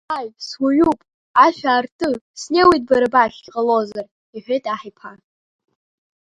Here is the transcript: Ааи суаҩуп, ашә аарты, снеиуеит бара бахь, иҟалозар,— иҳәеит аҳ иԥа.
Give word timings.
Ааи 0.15 0.27
суаҩуп, 0.47 0.99
ашә 1.45 1.63
аарты, 1.71 2.09
снеиуеит 2.41 2.83
бара 2.89 3.07
бахь, 3.13 3.39
иҟалозар,— 3.47 4.05
иҳәеит 4.35 4.65
аҳ 4.73 4.81
иԥа. 4.89 5.11